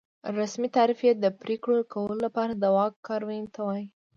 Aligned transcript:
رسمي 0.37 0.69
تعریف 0.77 0.99
یې 1.07 1.13
د 1.17 1.25
پرېکړو 1.41 1.79
کولو 1.93 2.15
لپاره 2.25 2.51
د 2.55 2.63
واک 2.75 2.93
کارونې 3.07 3.47
ته 3.55 3.59
وایي. 3.67 3.85